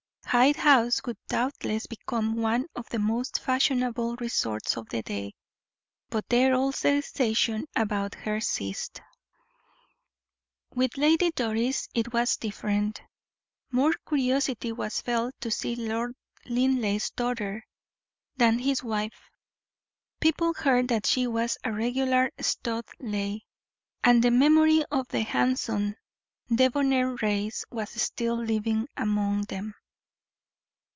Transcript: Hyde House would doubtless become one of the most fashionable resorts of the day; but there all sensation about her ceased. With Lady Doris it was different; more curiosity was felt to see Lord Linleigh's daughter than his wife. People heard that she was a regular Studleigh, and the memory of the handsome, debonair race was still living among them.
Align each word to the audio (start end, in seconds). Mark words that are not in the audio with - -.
Hyde 0.27 0.55
House 0.55 1.01
would 1.05 1.17
doubtless 1.27 1.87
become 1.87 2.35
one 2.37 2.65
of 2.73 2.87
the 2.87 2.99
most 2.99 3.37
fashionable 3.41 4.15
resorts 4.15 4.77
of 4.77 4.87
the 4.87 5.01
day; 5.03 5.33
but 6.09 6.23
there 6.29 6.53
all 6.55 6.71
sensation 6.71 7.65
about 7.75 8.15
her 8.15 8.39
ceased. 8.39 9.01
With 10.73 10.95
Lady 10.95 11.31
Doris 11.31 11.89
it 11.93 12.13
was 12.13 12.37
different; 12.37 13.01
more 13.71 13.91
curiosity 14.07 14.71
was 14.71 15.01
felt 15.01 15.35
to 15.41 15.51
see 15.51 15.75
Lord 15.75 16.15
Linleigh's 16.45 17.09
daughter 17.09 17.65
than 18.37 18.57
his 18.59 18.81
wife. 18.81 19.29
People 20.21 20.53
heard 20.53 20.87
that 20.87 21.07
she 21.07 21.27
was 21.27 21.57
a 21.65 21.73
regular 21.73 22.31
Studleigh, 22.39 23.41
and 24.01 24.23
the 24.23 24.31
memory 24.31 24.85
of 24.91 25.09
the 25.09 25.23
handsome, 25.23 25.97
debonair 26.55 27.15
race 27.21 27.65
was 27.69 27.89
still 28.01 28.37
living 28.41 28.87
among 28.95 29.41
them. 29.41 29.73